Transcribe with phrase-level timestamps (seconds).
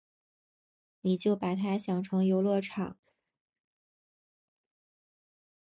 [1.01, 2.97] 你就把他想成游乐场